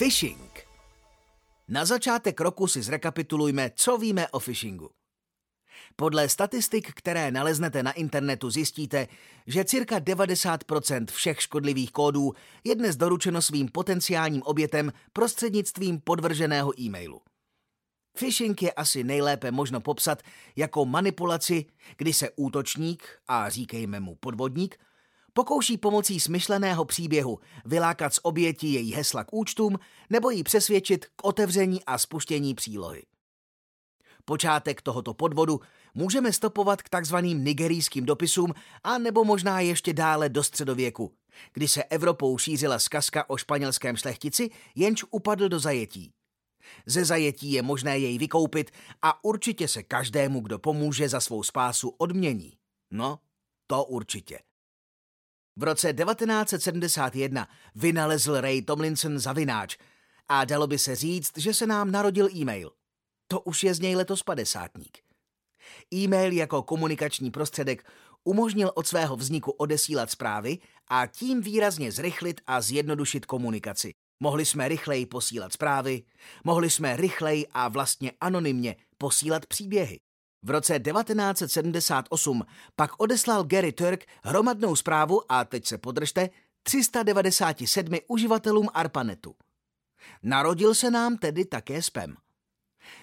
[0.00, 0.66] Phishing.
[1.68, 4.90] Na začátek roku si zrekapitulujme, co víme o phishingu.
[5.96, 9.08] Podle statistik, které naleznete na internetu, zjistíte,
[9.46, 12.32] že cirka 90% všech škodlivých kódů
[12.64, 17.20] je dnes doručeno svým potenciálním obětem prostřednictvím podvrženého e-mailu.
[18.18, 20.22] Phishing je asi nejlépe možno popsat
[20.56, 24.78] jako manipulaci, kdy se útočník, a říkejme mu podvodník,
[25.32, 29.78] pokouší pomocí smyšleného příběhu vylákat z oběti její hesla k účtům
[30.10, 33.02] nebo ji přesvědčit k otevření a spuštění přílohy.
[34.24, 35.60] Počátek tohoto podvodu
[35.94, 41.14] můžeme stopovat k takzvaným nigerijským dopisům a nebo možná ještě dále do středověku,
[41.52, 46.12] kdy se Evropou šířila zkazka o španělském šlechtici, jenž upadl do zajetí.
[46.86, 48.70] Ze zajetí je možné jej vykoupit
[49.02, 52.52] a určitě se každému, kdo pomůže za svou spásu, odmění.
[52.90, 53.18] No,
[53.66, 54.38] to určitě.
[55.60, 59.76] V roce 1971 vynalezl Ray Tomlinson zavináč
[60.28, 62.70] a dalo by se říct, že se nám narodil e-mail.
[63.28, 64.98] To už je z něj letos padesátník.
[65.94, 67.84] E-mail jako komunikační prostředek
[68.24, 73.94] umožnil od svého vzniku odesílat zprávy a tím výrazně zrychlit a zjednodušit komunikaci.
[74.20, 76.02] Mohli jsme rychleji posílat zprávy,
[76.44, 80.00] mohli jsme rychleji a vlastně anonymně posílat příběhy.
[80.42, 82.42] V roce 1978
[82.76, 86.30] pak odeslal Gary Turk hromadnou zprávu a teď se podržte
[86.62, 89.34] 397 uživatelům ARPANETu.
[90.22, 92.16] Narodil se nám tedy také spam.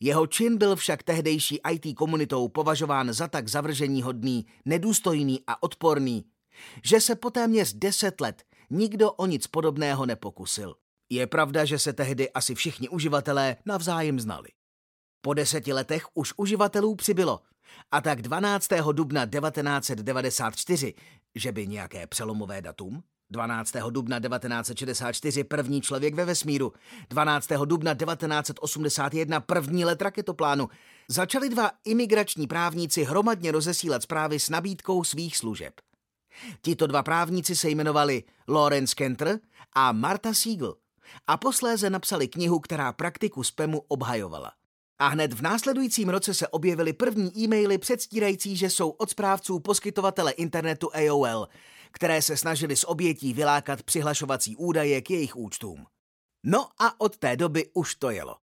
[0.00, 6.24] Jeho čin byl však tehdejší IT komunitou považován za tak zavržení hodný, nedůstojný a odporný,
[6.84, 10.74] že se po téměř deset let nikdo o nic podobného nepokusil.
[11.10, 14.48] Je pravda, že se tehdy asi všichni uživatelé navzájem znali.
[15.28, 17.40] Po deseti letech už uživatelů přibylo
[17.90, 18.68] a tak 12.
[18.92, 20.94] dubna 1994,
[21.34, 23.72] že by nějaké přelomové datum, 12.
[23.90, 26.72] dubna 1964 první člověk ve vesmíru,
[27.10, 27.48] 12.
[27.64, 30.68] dubna 1981 první let raketoplánu,
[31.08, 35.74] začali dva imigrační právníci hromadně rozesílat zprávy s nabídkou svých služeb.
[36.62, 39.38] Tito dva právníci se jmenovali Lawrence Kenter
[39.72, 40.74] a Marta Siegel
[41.26, 44.52] a posléze napsali knihu, která praktiku spamu obhajovala.
[44.98, 50.32] A hned v následujícím roce se objevily první e-maily předstírající, že jsou od správců poskytovatele
[50.32, 51.48] internetu AOL,
[51.90, 55.86] které se snažili s obětí vylákat přihlašovací údaje k jejich účtům.
[56.46, 58.36] No a od té doby už to jelo.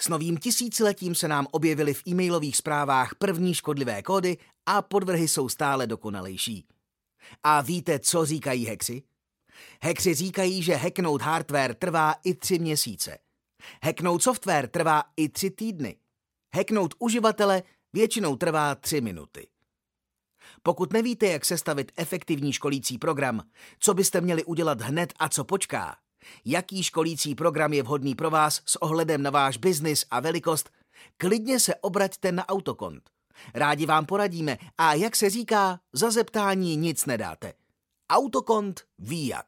[0.00, 5.48] S novým tisíciletím se nám objevily v e-mailových zprávách první škodlivé kódy a podvrhy jsou
[5.48, 6.66] stále dokonalejší.
[7.42, 9.02] A víte, co říkají hexy?
[9.82, 13.18] Hexy říkají, že hacknout hardware trvá i tři měsíce.
[13.84, 15.96] Hacknout software trvá i tři týdny.
[16.54, 17.62] Hacknout uživatele
[17.92, 19.48] většinou trvá tři minuty.
[20.62, 23.42] Pokud nevíte, jak sestavit efektivní školící program,
[23.78, 25.96] co byste měli udělat hned a co počká,
[26.44, 30.70] jaký školící program je vhodný pro vás s ohledem na váš biznis a velikost,
[31.16, 33.10] klidně se obraťte na Autokont.
[33.54, 37.52] Rádi vám poradíme a jak se říká, za zeptání nic nedáte.
[38.10, 39.46] Autokont ví jak.